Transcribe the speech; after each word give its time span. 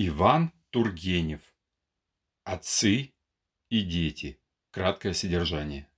Иван 0.00 0.52
Тургенев. 0.70 1.40
Отцы 2.44 3.12
и 3.68 3.80
дети. 3.82 4.38
Краткое 4.70 5.12
содержание. 5.12 5.88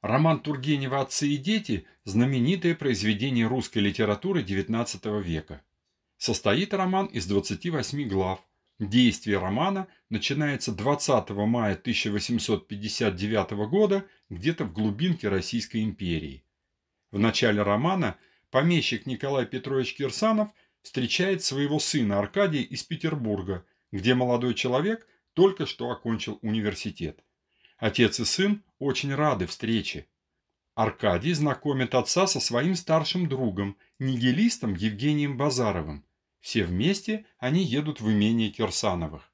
Роман 0.00 0.40
Тургенева 0.40 1.02
«Отцы 1.02 1.28
и 1.28 1.36
дети»– 1.36 1.86
знаменитое 2.04 2.74
произведение 2.74 3.46
русской 3.46 3.80
литературы 3.80 4.42
XIX 4.42 5.22
века. 5.22 5.62
Состоит 6.16 6.72
роман 6.72 7.08
из 7.08 7.26
28 7.26 8.08
глав. 8.08 8.40
Действие 8.78 9.36
романа 9.36 9.86
начинается 10.08 10.72
20 10.72 11.28
мая 11.46 11.74
1859 11.74 13.50
года 13.68 14.06
где-то 14.30 14.64
в 14.64 14.72
глубинке 14.72 15.28
Российской 15.28 15.82
империи. 15.82 16.46
В 17.10 17.18
начале 17.18 17.60
романа 17.60 18.16
помещик 18.50 19.04
Николай 19.04 19.44
Петрович 19.44 19.94
Кирсанов– 19.94 20.48
встречает 20.82 21.42
своего 21.42 21.78
сына 21.78 22.18
Аркадия 22.18 22.62
из 22.62 22.82
Петербурга, 22.82 23.64
где 23.92 24.14
молодой 24.14 24.54
человек 24.54 25.06
только 25.34 25.66
что 25.66 25.90
окончил 25.90 26.38
университет. 26.42 27.24
Отец 27.78 28.20
и 28.20 28.24
сын 28.24 28.62
очень 28.78 29.14
рады 29.14 29.46
встрече. 29.46 30.06
Аркадий 30.74 31.32
знакомит 31.32 31.94
отца 31.94 32.26
со 32.26 32.40
своим 32.40 32.74
старшим 32.74 33.28
другом, 33.28 33.76
нигилистом 33.98 34.74
Евгением 34.74 35.36
Базаровым. 35.36 36.04
Все 36.40 36.64
вместе 36.64 37.26
они 37.38 37.62
едут 37.62 38.00
в 38.00 38.10
имение 38.10 38.50
Кирсановых. 38.50 39.30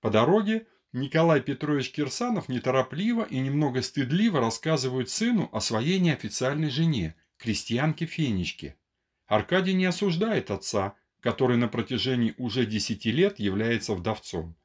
По 0.00 0.10
дороге 0.10 0.66
Николай 0.92 1.40
Петрович 1.40 1.90
Кирсанов 1.90 2.48
неторопливо 2.48 3.22
и 3.24 3.38
немного 3.38 3.82
стыдливо 3.82 4.40
рассказывает 4.40 5.10
сыну 5.10 5.48
о 5.52 5.60
своей 5.60 5.98
неофициальной 5.98 6.70
жене, 6.70 7.14
крестьянке 7.36 8.06
Фенечке. 8.06 8.76
Аркадий 9.28 9.74
не 9.74 9.84
осуждает 9.84 10.50
отца, 10.50 10.96
который 11.20 11.58
на 11.58 11.68
протяжении 11.68 12.34
уже 12.38 12.64
десяти 12.64 13.12
лет 13.12 13.38
является 13.38 13.94
вдовцом. 13.94 14.56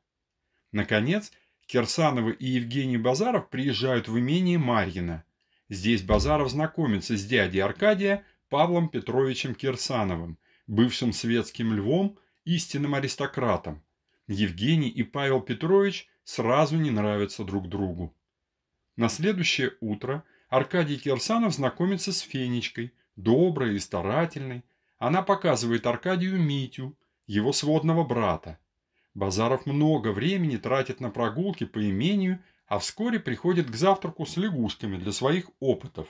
Наконец, 0.72 1.34
Кирсановы 1.66 2.32
и 2.32 2.46
Евгений 2.46 2.98
Базаров 2.98 3.50
приезжают 3.50 4.08
в 4.08 4.18
имение 4.18 4.58
Марьина. 4.58 5.26
Здесь 5.68 6.02
Базаров 6.02 6.50
знакомится 6.50 7.18
с 7.18 7.26
дядей 7.26 7.60
Аркадия 7.60 8.26
Павлом 8.48 8.88
Петровичем 8.88 9.54
Кирсановым, 9.54 10.38
бывшим 10.68 11.12
светским 11.12 11.74
львом, 11.74 12.18
истинным 12.46 12.96
аристократом. 12.96 13.84
Евгений 14.28 14.90
и 14.90 15.04
Павел 15.04 15.42
Петрович 15.42 16.08
сразу 16.24 16.78
не 16.78 16.92
нравятся 16.92 17.44
друг 17.44 17.68
другу. 17.68 18.16
На 18.96 19.10
следующее 19.10 19.74
утро 19.82 20.24
Аркадий 20.48 20.98
Кирсанов 20.98 21.54
знакомится 21.54 22.14
с 22.14 22.20
Фенечкой– 22.22 22.94
доброй 23.16 23.76
и 23.76 23.80
старательной, 23.80 24.64
она 24.98 25.22
показывает 25.22 25.86
Аркадию 25.86 26.40
Митю, 26.40 26.98
его 27.28 27.54
сводного 27.54 28.04
брата. 28.04 28.60
Базаров 29.14 29.66
много 29.66 30.12
времени 30.12 30.58
тратит 30.58 31.00
на 31.00 31.10
прогулки 31.10 31.66
по 31.66 31.88
имению, 31.88 32.44
а 32.68 32.80
вскоре 32.80 33.20
приходит 33.20 33.70
к 33.70 33.76
завтраку 33.76 34.26
с 34.26 34.38
лягушками 34.38 34.98
для 34.98 35.12
своих 35.12 35.50
опытов. 35.60 36.08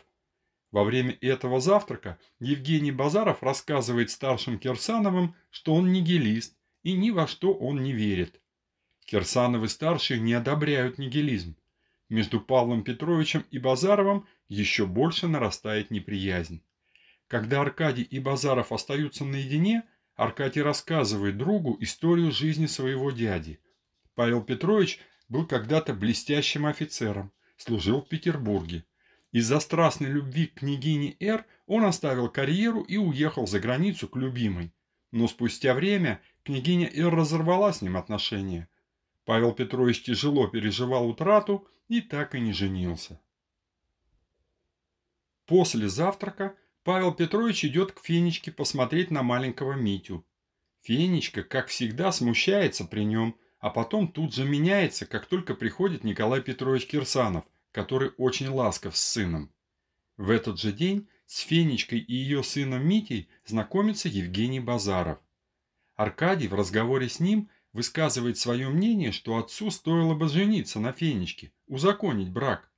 Во 0.72 0.84
время 0.84 1.18
этого 1.22 1.60
завтрака 1.60 2.18
Евгений 2.40 2.92
Базаров 2.92 3.44
рассказывает 3.44 4.10
старшим 4.10 4.58
Кирсановым, 4.58 5.36
что 5.52 5.76
он 5.76 5.92
нигилист 5.92 6.58
и 6.84 6.94
ни 6.94 7.12
во 7.12 7.28
что 7.28 7.54
он 7.54 7.84
не 7.84 7.94
верит. 7.94 8.42
Кирсановы-старшие 9.06 10.20
не 10.20 10.34
одобряют 10.34 10.98
нигилизм. 10.98 11.56
Между 12.10 12.40
Павлом 12.40 12.84
Петровичем 12.84 13.46
и 13.52 13.60
Базаровым 13.60 14.28
еще 14.48 14.86
больше 14.86 15.28
нарастает 15.28 15.92
неприязнь. 15.92 16.64
Когда 17.34 17.62
Аркадий 17.62 18.04
и 18.04 18.20
Базаров 18.20 18.72
остаются 18.72 19.26
наедине, 19.26 19.86
Аркадий 20.16 20.62
рассказывает 20.62 21.36
другу 21.36 21.76
историю 21.80 22.32
жизни 22.32 22.68
своего 22.68 23.10
дяди. 23.10 23.60
Павел 24.14 24.44
Петрович 24.44 25.00
был 25.30 25.48
когда-то 25.48 25.96
блестящим 25.96 26.68
офицером, 26.68 27.32
служил 27.58 28.02
в 28.04 28.08
Петербурге. 28.08 28.86
Из-за 29.32 29.60
страстной 29.60 30.12
любви 30.12 30.46
к 30.46 30.60
княгине 30.60 31.18
Р 31.20 31.44
он 31.66 31.86
оставил 31.86 32.30
карьеру 32.30 32.84
и 32.84 32.98
уехал 32.98 33.48
за 33.48 33.60
границу 33.60 34.08
к 34.08 34.16
любимой. 34.16 34.72
Но 35.10 35.28
спустя 35.28 35.74
время 35.74 36.22
княгиня 36.44 36.88
Р 36.94 37.16
разорвала 37.16 37.74
с 37.74 37.82
ним 37.82 37.98
отношения. 37.98 38.70
Павел 39.26 39.54
Петрович 39.54 40.04
тяжело 40.04 40.50
переживал 40.50 41.10
утрату 41.10 41.68
и 41.88 42.00
так 42.00 42.36
и 42.36 42.40
не 42.40 42.54
женился. 42.54 43.20
После 45.48 45.90
завтрака 45.90 46.56
Павел 46.84 47.14
Петрович 47.14 47.64
идет 47.64 47.94
к 47.94 48.04
Фенечке 48.04 48.52
посмотреть 48.52 49.10
на 49.10 49.24
маленького 49.24 49.74
Митю. 49.74 50.26
Фенечка, 50.82 51.42
как 51.42 51.68
всегда, 51.68 52.12
смущается 52.12 52.84
при 52.84 53.06
нем, 53.06 53.38
а 53.60 53.70
потом 53.70 54.12
тут 54.12 54.34
же 54.34 54.44
меняется, 54.44 55.06
как 55.06 55.28
только 55.28 55.56
приходит 55.56 56.04
Николай 56.04 56.42
Петрович 56.42 56.86
Кирсанов, 56.86 57.46
который 57.72 58.12
очень 58.18 58.50
ласков 58.50 58.98
с 58.98 59.02
сыном. 59.02 59.50
В 60.18 60.30
этот 60.30 60.60
же 60.60 60.74
день 60.74 61.08
с 61.26 61.40
Фенечкой 61.40 62.00
и 62.00 62.14
ее 62.14 62.44
сыном 62.44 62.86
Митей 62.86 63.30
знакомится 63.46 64.10
Евгений 64.10 64.60
Базаров. 64.60 65.20
Аркадий 65.96 66.50
в 66.50 66.54
разговоре 66.54 67.08
с 67.08 67.22
ним 67.22 67.50
высказывает 67.72 68.38
свое 68.38 68.68
мнение, 68.68 69.14
что 69.14 69.38
отцу 69.38 69.72
стоило 69.72 70.16
бы 70.16 70.28
жениться 70.28 70.82
на 70.82 70.92
Фенечке, 70.92 71.54
узаконить 71.66 72.30
брак. 72.30 72.70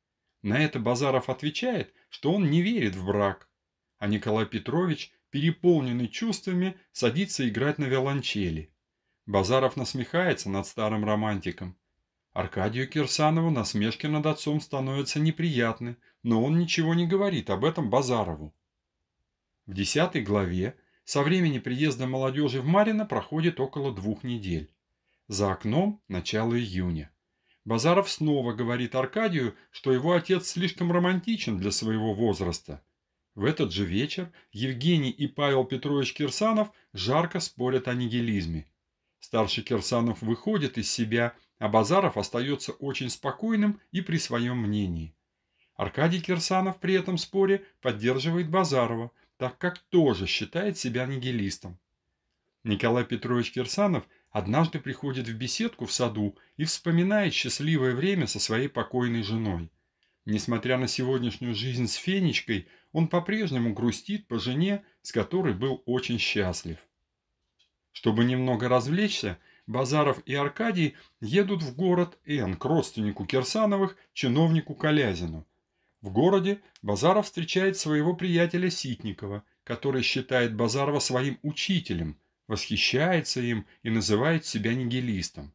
На 0.44 0.64
это 0.64 0.80
Базаров 0.80 1.28
отвечает, 1.28 1.92
что 2.10 2.32
он 2.32 2.52
не 2.52 2.62
верит 2.62 2.96
в 2.96 3.04
брак, 3.04 3.50
а 4.06 4.08
Николай 4.08 4.46
Петрович, 4.46 5.12
переполненный 5.32 6.08
чувствами, 6.08 6.78
садится 6.92 7.50
играть 7.50 7.80
на 7.80 7.86
виолончели. 7.86 8.72
Базаров 9.26 9.78
насмехается 9.78 10.48
над 10.48 10.68
старым 10.68 11.04
романтиком. 11.04 11.76
Аркадию 12.32 12.88
Кирсанову 12.88 13.50
насмешки 13.50 14.06
над 14.06 14.28
отцом 14.28 14.62
становятся 14.62 15.20
неприятны, 15.20 15.98
но 16.22 16.44
он 16.44 16.60
ничего 16.60 16.94
не 16.94 17.08
говорит 17.08 17.50
об 17.50 17.66
этом 17.66 17.90
Базарову. 17.90 18.54
В 19.66 19.74
десятой 19.74 20.22
главе 20.22 20.78
со 21.04 21.24
времени 21.24 21.58
приезда 21.58 22.06
молодежи 22.06 22.62
в 22.62 22.66
Марино 22.68 23.08
проходит 23.08 23.60
около 23.60 23.92
двух 23.92 24.24
недель. 24.24 24.72
За 25.28 25.52
окном 25.52 26.00
начало 26.08 26.54
июня. 26.54 27.12
Базаров 27.64 28.08
снова 28.12 28.54
говорит 28.54 28.94
Аркадию, 28.94 29.56
что 29.72 29.92
его 29.92 30.14
отец 30.14 30.50
слишком 30.50 30.92
романтичен 30.92 31.58
для 31.58 31.72
своего 31.72 32.14
возраста– 32.14 32.84
в 33.36 33.44
этот 33.44 33.74
же 33.74 33.86
вечер 33.86 34.32
Евгений 34.54 35.12
и 35.12 35.28
Павел 35.28 35.66
Петрович 35.66 36.14
Кирсанов 36.14 36.72
жарко 36.94 37.42
спорят 37.42 37.88
о 37.90 37.94
нигилизме. 37.94 38.66
Старший 39.20 39.64
Кирсанов 39.64 40.22
выходит 40.22 40.78
из 40.78 40.90
себя, 40.90 41.36
а 41.60 41.68
Базаров 41.68 42.16
остается 42.18 42.72
очень 42.72 43.10
спокойным 43.10 43.82
и 43.92 44.02
при 44.02 44.18
своем 44.18 44.58
мнении. 44.58 45.14
Аркадий 45.76 46.22
Кирсанов 46.22 46.80
при 46.80 46.94
этом 46.94 47.18
споре 47.18 47.66
поддерживает 47.82 48.50
Базарова, 48.50 49.12
так 49.38 49.58
как 49.58 49.80
тоже 49.80 50.28
считает 50.28 50.78
себя 50.78 51.06
нигилистом. 51.06 51.78
Николай 52.64 53.04
Петрович 53.04 53.52
Кирсанов 53.52 54.08
однажды 54.32 54.80
приходит 54.80 55.28
в 55.28 55.34
беседку 55.34 55.86
в 55.86 55.92
саду 55.92 56.38
и 56.56 56.64
вспоминает 56.64 57.34
счастливое 57.34 57.94
время 57.94 58.28
со 58.28 58.40
своей 58.40 58.70
покойной 58.70 59.24
женой. 59.24 59.70
Несмотря 60.26 60.78
на 60.80 60.88
сегодняшнюю 60.88 61.54
жизнь 61.54 61.88
с 61.88 61.94
Фенечкой, 61.96 62.68
он 62.96 63.10
по-прежнему 63.10 63.74
грустит 63.74 64.26
по 64.30 64.40
жене, 64.40 64.82
с 65.02 65.12
которой 65.12 65.54
был 65.54 65.84
очень 65.86 66.18
счастлив. 66.18 66.78
Чтобы 67.92 68.24
немного 68.24 68.70
развлечься, 68.70 69.38
Базаров 69.68 70.22
и 70.26 70.34
Аркадий 70.34 70.96
едут 71.20 71.62
в 71.62 71.76
город 71.76 72.18
Н 72.26 72.56
к 72.56 72.64
родственнику 72.64 73.26
Кирсановых, 73.26 73.98
чиновнику 74.14 74.76
Колязину. 74.76 75.46
В 76.00 76.10
городе 76.10 76.62
Базаров 76.82 77.26
встречает 77.26 77.76
своего 77.76 78.16
приятеля 78.16 78.70
Ситникова, 78.70 79.44
который 79.66 80.02
считает 80.02 80.56
Базарова 80.56 81.00
своим 81.00 81.38
учителем, 81.44 82.18
восхищается 82.48 83.42
им 83.42 83.66
и 83.84 83.90
называет 83.90 84.46
себя 84.46 84.74
нигилистом. 84.74 85.54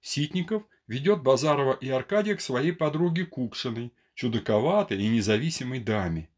Ситников 0.00 0.64
ведет 0.88 1.22
Базарова 1.22 1.74
и 1.74 1.88
Аркадия 1.88 2.34
к 2.34 2.40
своей 2.40 2.72
подруге 2.72 3.26
Кукшиной, 3.26 3.92
чудаковатой 4.14 5.00
и 5.00 5.06
независимой 5.06 5.78
даме. 5.78 6.28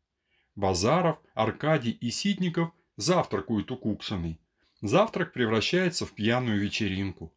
Базаров, 0.54 1.18
Аркадий 1.34 1.92
и 1.92 2.10
Ситников 2.10 2.72
завтракают 2.96 3.70
у 3.70 3.76
Кукшиной. 3.76 4.38
Завтрак 4.82 5.32
превращается 5.32 6.04
в 6.04 6.12
пьяную 6.12 6.60
вечеринку. 6.60 7.32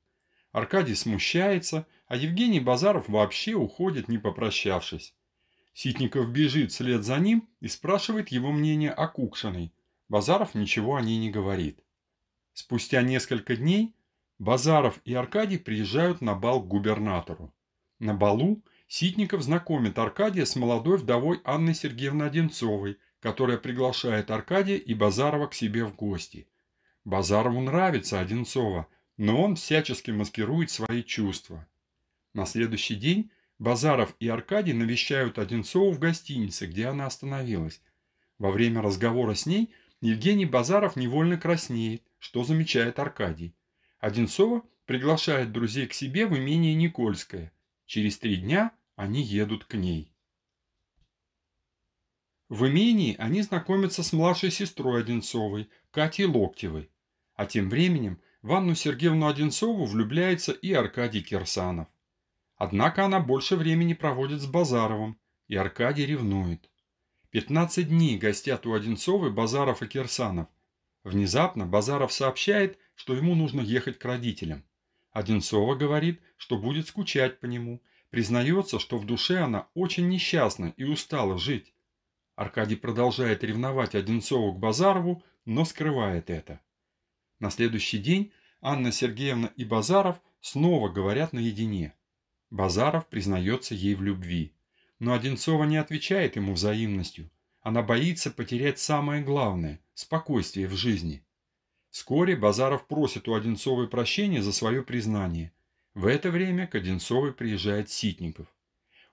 Аркадий 0.52 0.96
смущается, 0.96 1.88
а 2.08 2.18
Евгений 2.18 2.60
Базаров 2.60 3.08
вообще 3.08 3.54
уходит, 3.54 4.10
не 4.10 4.18
попрощавшись. 4.18 5.14
Ситников 5.74 6.30
бежит 6.30 6.72
вслед 6.72 7.04
за 7.04 7.18
ним 7.18 7.48
и 7.60 7.68
спрашивает 7.68 8.30
его 8.30 8.52
мнение 8.52 8.92
о 8.92 9.08
Кукшиной. 9.08 9.74
Базаров 10.10 10.56
ничего 10.56 10.96
о 10.96 11.02
ней 11.02 11.18
не 11.18 11.32
говорит. 11.32 11.80
Спустя 12.54 13.02
несколько 13.02 13.56
дней 13.56 13.94
Базаров 14.40 15.00
и 15.06 15.14
Аркадий 15.14 15.58
приезжают 15.58 16.22
на 16.22 16.36
бал 16.36 16.62
к 16.62 16.68
губернатору. 16.68 17.54
На 18.00 18.14
балу 18.14 18.62
Ситников 18.88 19.42
знакомит 19.42 19.98
Аркадия 19.98 20.46
с 20.46 20.56
молодой 20.56 20.98
вдовой 20.98 21.42
Анной 21.44 21.74
Сергеевной 21.74 22.28
Одинцовой, 22.28 22.98
которая 23.20 23.58
приглашает 23.58 24.30
Аркадия 24.30 24.78
и 24.78 24.94
Базарова 24.94 25.48
к 25.48 25.56
себе 25.56 25.86
в 25.86 25.96
гости. 25.96 26.48
Базарову 27.04 27.62
нравится 27.62 28.20
Одинцова, 28.20 28.88
но 29.18 29.42
он 29.42 29.56
всячески 29.56 30.12
маскирует 30.12 30.70
свои 30.70 31.04
чувства. 31.04 31.68
На 32.34 32.46
следующий 32.46 32.96
день 32.96 33.32
Базаров 33.58 34.16
и 34.20 34.28
Аркадий 34.28 34.74
навещают 34.74 35.40
Одинцову 35.40 35.92
в 35.92 36.00
гостинице, 36.00 36.68
где 36.68 36.88
она 36.88 37.06
остановилась. 37.06 37.82
Во 38.38 38.52
время 38.52 38.82
разговора 38.82 39.34
с 39.34 39.46
ней 39.46 39.74
Евгений 40.02 40.46
Базаров 40.46 40.96
невольно 40.96 41.38
краснеет, 41.38 42.04
что 42.20 42.44
замечает 42.44 43.00
Аркадий. 43.00 43.56
Одинцова 44.00 44.64
приглашает 44.86 45.52
друзей 45.52 45.88
к 45.88 45.94
себе 45.94 46.28
в 46.28 46.38
имение 46.38 46.76
Никольское. 46.76 47.52
Через 47.86 48.18
три 48.18 48.38
дня 48.38 48.72
они 48.96 49.22
едут 49.22 49.66
к 49.66 49.76
ней. 49.76 50.12
В 52.50 52.68
имении 52.68 53.16
они 53.18 53.42
знакомятся 53.42 54.04
с 54.04 54.14
младшей 54.14 54.52
сестрой 54.52 55.02
Одинцовой, 55.02 55.70
Катей 55.92 56.26
Локтевой. 56.26 56.90
А 57.36 57.46
тем 57.46 57.70
временем 57.70 58.20
в 58.42 58.54
Анну 58.54 58.76
Сергеевну 58.76 59.28
Одинцову 59.28 59.86
влюбляется 59.86 60.52
и 60.52 60.72
Аркадий 60.74 61.22
Кирсанов. 61.22 61.88
Однако 62.56 63.04
она 63.06 63.20
больше 63.20 63.56
времени 63.56 63.94
проводит 63.94 64.42
с 64.42 64.46
Базаровым, 64.46 65.20
и 65.48 65.56
Аркадий 65.56 66.06
ревнует. 66.06 66.70
15 67.32 67.90
дней 67.90 68.18
гостят 68.18 68.66
у 68.66 68.74
Одинцовой 68.74 69.32
Базаров 69.32 69.82
и 69.82 69.88
Кирсанов. 69.88 70.48
Внезапно 71.04 71.66
Базаров 71.66 72.14
сообщает, 72.14 72.80
что 72.96 73.14
ему 73.16 73.36
нужно 73.36 73.62
ехать 73.62 74.00
к 74.00 74.06
родителям. 74.06 74.64
Одинцова 75.16 75.76
говорит, 75.76 76.20
что 76.36 76.58
будет 76.58 76.90
скучать 76.90 77.40
по 77.40 77.46
нему, 77.46 77.82
признается, 78.10 78.80
что 78.80 78.98
в 78.98 79.06
душе 79.06 79.38
она 79.38 79.70
очень 79.74 80.10
несчастна 80.10 80.74
и 80.76 80.84
устала 80.84 81.38
жить. 81.38 81.74
Аркадий 82.36 82.76
продолжает 82.76 83.42
ревновать 83.42 83.96
Одинцову 83.96 84.54
к 84.54 84.60
Базарову, 84.60 85.24
но 85.46 85.64
скрывает 85.64 86.30
это. 86.30 86.60
На 87.40 87.50
следующий 87.50 87.98
день 87.98 88.34
Анна 88.60 88.92
Сергеевна 88.92 89.52
и 89.56 89.64
Базаров 89.64 90.20
снова 90.42 90.90
говорят 90.90 91.32
наедине. 91.32 91.94
Базаров 92.50 93.08
признается 93.08 93.74
ей 93.74 93.96
в 93.96 94.02
любви. 94.02 94.52
Но 95.00 95.14
Одинцова 95.14 95.64
не 95.64 95.78
отвечает 95.78 96.36
ему 96.36 96.56
взаимностью. 96.56 97.32
Она 97.62 97.84
боится 97.84 98.32
потерять 98.32 98.80
самое 98.80 99.24
главное– 99.24 99.80
спокойствие 99.94 100.68
в 100.68 100.74
жизни. 100.74 101.25
Вскоре 101.96 102.36
Базаров 102.36 102.88
просит 102.88 103.30
у 103.30 103.36
Одинцовой 103.36 103.88
прощения 103.88 104.42
за 104.42 104.52
свое 104.52 104.84
признание. 104.84 105.54
В 105.94 106.08
это 106.08 106.30
время 106.30 106.68
к 106.68 106.76
Одинцовой 106.76 107.34
приезжает 107.34 107.90
Ситников. 107.90 108.48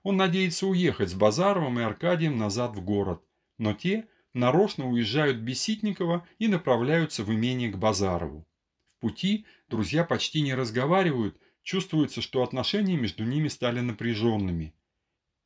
Он 0.01 0.17
надеется 0.17 0.67
уехать 0.67 1.09
с 1.09 1.13
Базаровым 1.13 1.79
и 1.79 1.83
Аркадием 1.83 2.37
назад 2.37 2.75
в 2.75 2.81
город, 2.83 3.23
но 3.57 3.73
те 3.73 4.05
нарочно 4.33 4.85
уезжают 4.89 5.37
без 5.37 5.61
Ситникова 5.61 6.27
и 6.39 6.49
направляются 6.49 7.23
в 7.23 7.33
имение 7.33 7.69
к 7.69 7.77
Базарову. 7.77 8.45
В 8.97 8.99
пути 8.99 9.45
друзья 9.69 10.03
почти 10.03 10.41
не 10.41 10.53
разговаривают, 10.53 11.39
чувствуется, 11.61 12.21
что 12.21 12.43
отношения 12.43 12.97
между 12.97 13.23
ними 13.23 13.47
стали 13.47 13.79
напряженными. 13.79 14.75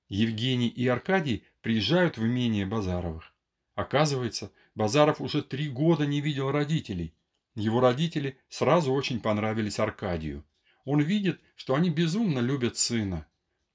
Евгений 0.10 0.70
и 0.70 0.88
Аркадий 0.88 1.44
приезжают 1.62 2.18
в 2.18 2.26
имение 2.26 2.66
Базаровых. 2.66 3.32
Оказывается, 3.76 4.52
Базаров 4.74 5.22
уже 5.22 5.44
три 5.44 5.70
года 5.70 6.08
не 6.08 6.20
видел 6.20 6.50
родителей. 6.50 7.14
Его 7.58 7.80
родители 7.80 8.38
сразу 8.50 8.94
очень 8.94 9.20
понравились 9.20 9.80
Аркадию. 9.80 10.46
Он 10.86 11.02
видит, 11.02 11.42
что 11.56 11.74
они 11.74 11.90
безумно 11.90 12.38
любят 12.38 12.78
сына. 12.78 13.26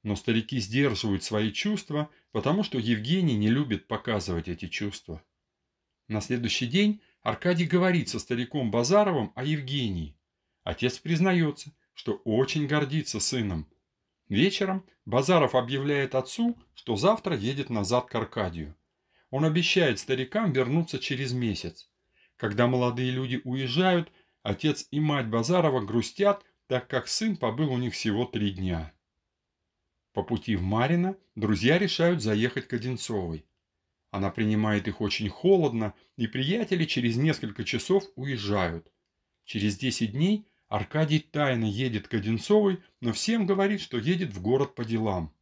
Но 0.05 0.15
старики 0.15 0.61
сдерживают 0.61 1.25
свои 1.25 1.51
чувства, 1.51 2.09
потому 2.31 2.63
что 2.63 2.79
Евгений 2.79 3.37
не 3.37 3.49
любит 3.49 3.89
показывать 3.89 4.47
эти 4.47 4.69
чувства. 4.69 5.21
На 6.07 6.21
следующий 6.21 6.69
день 6.69 7.03
Аркадий 7.23 7.65
говорит 7.65 8.09
со 8.09 8.21
стариком 8.21 8.71
Базаровым 8.71 9.33
о 9.35 9.43
Евгении. 9.43 10.17
Отец 10.63 11.01
признается, 11.01 11.75
что 11.93 12.23
очень 12.25 12.69
гордится 12.69 13.19
сыном. 13.19 13.69
Вечером 14.29 14.87
Базаров 15.07 15.57
объявляет 15.57 16.15
отцу, 16.15 16.57
что 16.75 16.95
завтра 16.95 17.37
едет 17.37 17.69
назад 17.69 18.07
к 18.07 18.15
Аркадию. 18.15 18.77
Он 19.31 19.45
обещает 19.45 19.99
старикам 19.99 20.53
вернуться 20.53 21.01
через 21.01 21.33
месяц. 21.33 21.92
Когда 22.43 22.67
молодые 22.67 23.13
люди 23.13 23.41
уезжают, 23.45 24.11
отец 24.43 24.89
и 24.91 24.99
мать 24.99 25.29
Базарова 25.29 25.81
грустят, 25.81 26.45
так 26.67 26.89
как 26.89 27.07
сын 27.07 27.37
побыл 27.37 27.71
у 27.71 27.79
них 27.79 27.95
всего 27.95 28.25
три 28.25 28.51
дня. 28.51 28.93
По 30.13 30.25
пути 30.25 30.57
в 30.57 30.63
Марино 30.63 31.17
друзья 31.37 31.79
решают 31.79 32.21
заехать 32.21 32.67
к 32.67 32.73
Одинцовой. 32.73 33.47
Она 34.11 34.33
принимает 34.33 34.89
их 34.89 35.01
очень 35.01 35.29
холодно, 35.29 35.95
и 36.17 36.27
приятели 36.27 36.85
через 36.85 37.15
несколько 37.17 37.63
часов 37.63 38.03
уезжают. 38.17 38.91
Через 39.45 39.79
10 39.79 40.11
дней 40.11 40.49
Аркадий 40.67 41.21
тайно 41.21 41.67
едет 41.67 42.09
к 42.09 42.15
Одинцовой, 42.15 42.83
но 43.01 43.13
всем 43.13 43.47
говорит, 43.47 43.81
что 43.81 43.99
едет 43.99 44.33
в 44.33 44.43
город 44.43 44.75
по 44.75 44.85
делам. 44.85 45.33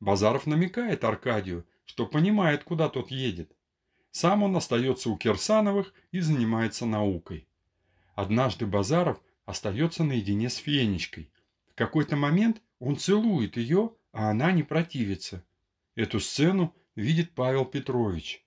Базаров 0.00 0.44
намекает 0.44 1.02
Аркадию, 1.02 1.66
что 1.86 2.04
понимает, 2.04 2.62
куда 2.62 2.90
тот 2.90 3.10
едет. 3.10 3.56
Сам 4.16 4.44
он 4.44 4.56
остается 4.56 5.10
у 5.10 5.18
Кирсановых 5.18 5.92
и 6.10 6.20
занимается 6.20 6.86
наукой. 6.86 7.46
Однажды 8.14 8.64
Базаров 8.64 9.20
остается 9.44 10.04
наедине 10.04 10.48
с 10.48 10.56
Фенечкой. 10.56 11.30
В 11.70 11.74
какой-то 11.74 12.16
момент 12.16 12.62
он 12.78 12.96
целует 12.96 13.58
ее, 13.58 13.92
а 14.12 14.30
она 14.30 14.52
не 14.52 14.62
противится. 14.62 15.44
Эту 15.96 16.18
сцену 16.18 16.74
видит 16.94 17.34
Павел 17.34 17.66
Петрович. 17.66 18.42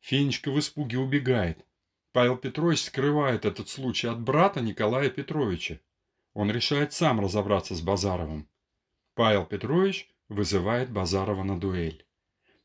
Фенечка 0.00 0.50
в 0.50 0.58
испуге 0.58 0.98
убегает. 0.98 1.64
Павел 2.10 2.36
Петрович 2.36 2.82
скрывает 2.82 3.44
этот 3.44 3.68
случай 3.68 4.08
от 4.08 4.20
брата 4.20 4.60
Николая 4.60 5.08
Петровича. 5.08 5.78
Он 6.34 6.50
решает 6.50 6.94
сам 6.94 7.20
разобраться 7.20 7.76
с 7.76 7.80
Базаровым. 7.80 8.48
Павел 9.14 9.46
Петрович 9.46 10.10
вызывает 10.28 10.90
Базарова 10.90 11.44
на 11.44 11.60
дуэль. 11.60 12.04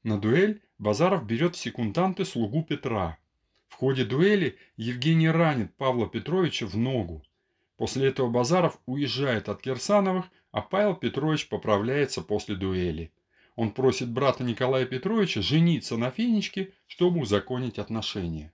На 0.01 0.17
дуэль 0.17 0.63
Базаров 0.79 1.25
берет 1.25 1.55
в 1.55 1.59
секунданты 1.59 2.23
слугу 2.23 2.63
Петра. 2.63 3.17
В 3.67 3.75
ходе 3.75 4.05
дуэли 4.05 4.57
Евгений 4.75 5.29
ранит 5.29 5.75
Павла 5.75 6.07
Петровича 6.07 6.67
в 6.67 6.77
ногу. 6.77 7.23
После 7.77 8.07
этого 8.07 8.29
Базаров 8.29 8.79
уезжает 8.85 9.49
от 9.49 9.61
Кирсановых, 9.61 10.25
а 10.51 10.61
Павел 10.61 10.95
Петрович 10.95 11.47
поправляется 11.49 12.21
после 12.21 12.55
дуэли. 12.55 13.11
Он 13.55 13.71
просит 13.71 14.09
брата 14.09 14.43
Николая 14.43 14.85
Петровича 14.85 15.41
жениться 15.41 15.97
на 15.97 16.11
Фенечке, 16.11 16.73
чтобы 16.85 17.21
узаконить 17.21 17.79
отношения. 17.79 18.53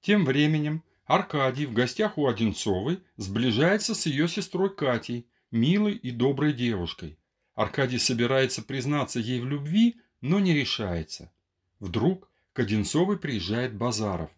Тем 0.00 0.24
временем 0.24 0.84
Аркадий 1.04 1.66
в 1.66 1.72
гостях 1.72 2.18
у 2.18 2.26
Одинцовой 2.26 3.00
сближается 3.16 3.94
с 3.94 4.06
ее 4.06 4.28
сестрой 4.28 4.74
Катей, 4.74 5.26
милой 5.50 5.94
и 5.94 6.12
доброй 6.12 6.52
девушкой. 6.52 7.18
Аркадий 7.54 7.98
собирается 7.98 8.62
признаться 8.62 9.18
ей 9.18 9.40
в 9.40 9.46
любви, 9.46 9.96
но 10.28 10.40
не 10.40 10.54
решается. 10.54 11.30
Вдруг 11.78 12.28
к 12.52 12.58
Одинцовой 12.58 13.18
приезжает 13.18 13.74
Базаров. 13.74 14.30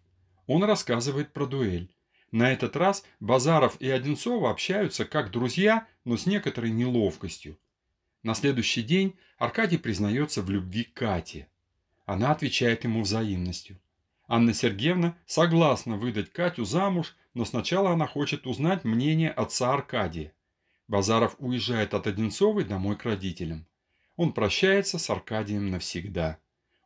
Он 0.45 0.63
рассказывает 0.63 1.33
про 1.33 1.47
дуэль. 1.47 1.89
На 2.31 2.51
этот 2.51 2.75
раз 2.75 3.03
Базаров 3.19 3.75
и 3.81 3.89
Одинцова 3.89 4.51
общаются 4.51 5.03
как 5.03 5.31
друзья, 5.31 5.87
но 6.05 6.15
с 6.15 6.27
некоторой 6.27 6.69
неловкостью. 6.69 7.57
На 8.21 8.35
следующий 8.35 8.83
день 8.83 9.17
Аркадий 9.39 9.79
признается 9.79 10.43
в 10.43 10.49
любви 10.51 10.83
к 10.83 10.93
Кате. 10.93 11.47
Она 12.05 12.31
отвечает 12.31 12.83
ему 12.83 13.01
взаимностью. 13.01 13.79
Анна 14.27 14.53
Сергеевна 14.53 15.17
согласна 15.25 15.97
выдать 15.97 16.31
Катю 16.31 16.65
замуж, 16.65 17.15
но 17.33 17.45
сначала 17.45 17.91
она 17.91 18.05
хочет 18.05 18.45
узнать 18.45 18.83
мнение 18.83 19.31
отца 19.31 19.73
Аркадия. 19.73 20.33
Базаров 20.87 21.35
уезжает 21.39 21.95
от 21.95 22.05
Одинцовой 22.05 22.63
домой 22.63 22.95
к 22.95 23.05
родителям. 23.05 23.65
Он 24.19 24.33
прощается 24.33 24.99
с 24.99 25.09
Аркадием 25.09 25.69
навсегда. 25.69 26.39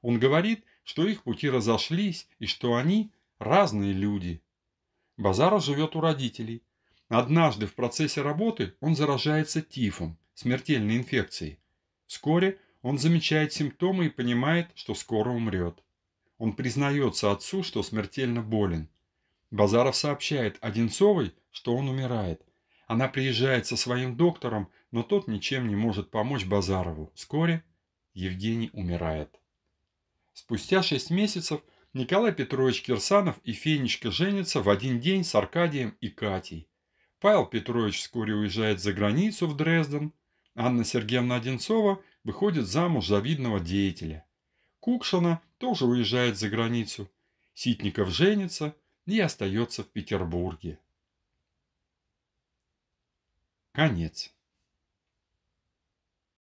Он 0.03 0.19
говорит, 0.19 0.63
что 0.83 1.07
их 1.07 1.23
пути 1.23 1.49
разошлись 1.49 2.27
и 2.37 2.45
что 2.45 2.75
они 2.75 3.11
разные 3.39 3.91
люди. 3.91 4.43
Базаров 5.17 5.65
живет 5.65 5.95
у 5.95 6.01
родителей. 6.01 6.61
Однажды 7.09 7.65
в 7.65 7.73
процессе 7.73 8.21
работы 8.21 8.75
он 8.81 8.95
заражается 8.95 9.63
тифом, 9.63 10.15
смертельной 10.35 10.97
инфекцией. 10.97 11.57
Вскоре 12.05 12.59
он 12.83 12.99
замечает 12.99 13.51
симптомы 13.51 14.05
и 14.05 14.09
понимает, 14.09 14.69
что 14.75 14.93
скоро 14.93 15.31
умрет. 15.31 15.83
Он 16.37 16.53
признается 16.53 17.31
отцу, 17.31 17.63
что 17.63 17.81
смертельно 17.81 18.43
болен. 18.43 18.89
Базаров 19.49 19.95
сообщает 19.95 20.59
Одинцовой, 20.61 21.33
что 21.49 21.75
он 21.75 21.89
умирает. 21.89 22.43
Она 22.87 23.07
приезжает 23.07 23.65
со 23.65 23.77
своим 23.77 24.15
доктором, 24.17 24.69
но 24.91 25.03
тот 25.03 25.27
ничем 25.27 25.67
не 25.67 25.75
может 25.75 26.11
помочь 26.11 26.45
Базарову. 26.45 27.11
Вскоре 27.15 27.63
Евгений 28.13 28.69
умирает. 28.73 29.39
Спустя 30.33 30.83
шесть 30.83 31.09
месяцев 31.09 31.61
Николай 31.93 32.33
Петрович 32.33 32.81
Кирсанов 32.81 33.39
и 33.43 33.53
Фенечка 33.53 34.11
женятся 34.11 34.61
в 34.61 34.69
один 34.69 34.99
день 34.99 35.23
с 35.23 35.35
Аркадием 35.35 35.95
и 36.01 36.09
Катей. 36.09 36.67
Павел 37.19 37.45
Петрович 37.45 37.99
вскоре 37.99 38.33
уезжает 38.33 38.81
за 38.81 38.93
границу 38.93 39.47
в 39.47 39.55
Дрезден. 39.55 40.11
Анна 40.55 40.83
Сергеевна 40.83 41.37
Одинцова 41.37 42.01
выходит 42.23 42.67
замуж 42.67 43.07
за 43.07 43.19
видного 43.19 43.59
деятеля. 43.59 44.25
Кукшина 44.79 45.41
тоже 45.57 45.85
уезжает 45.85 46.37
за 46.37 46.49
границу. 46.49 47.09
Ситников 47.53 48.09
женится. 48.09 48.75
и 49.05 49.19
остается 49.19 49.83
в 49.83 49.87
Петербурге. 49.87 50.79
Конец. 53.73 54.31